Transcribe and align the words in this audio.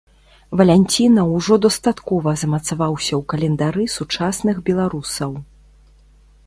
Валянціна 0.59 1.21
ўжо 1.33 1.53
дастаткова 1.65 2.33
замацаваўся 2.43 3.13
ў 3.17 3.21
календары 3.35 3.83
сучасных 3.99 4.55
беларусаў. 4.71 5.31